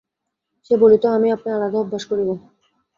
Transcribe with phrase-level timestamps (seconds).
[0.65, 2.29] সে বলিত, আমি আপনি আলাদা অভ্যাস করিব।